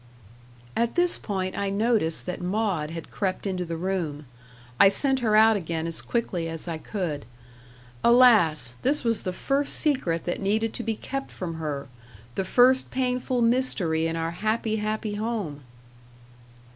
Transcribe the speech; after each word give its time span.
At 0.75 0.95
this 0.95 1.19
point 1.19 1.55
I 1.55 1.69
noticed 1.69 2.25
that 2.25 2.41
Maud 2.41 2.89
had 2.89 3.11
crept 3.11 3.45
into 3.45 3.63
the 3.65 3.77
room; 3.77 4.25
I 4.79 4.89
sent 4.89 5.19
her 5.19 5.35
out 5.35 5.55
again 5.55 5.85
as 5.85 6.01
quickly 6.01 6.49
as 6.49 6.67
I 6.67 6.79
could. 6.79 7.23
Alas! 8.03 8.73
this 8.81 9.03
was 9.03 9.21
the 9.21 9.31
first 9.31 9.75
secret 9.75 10.25
that 10.25 10.41
needed 10.41 10.73
to 10.73 10.81
be 10.81 10.95
kept 10.95 11.29
from 11.29 11.57
her; 11.59 11.87
the 12.33 12.43
first 12.45 12.89
painful 12.89 13.43
mystery 13.43 14.07
in 14.07 14.15
our 14.15 14.31
happy, 14.31 14.77
happy 14.77 15.13
home! 15.13 15.61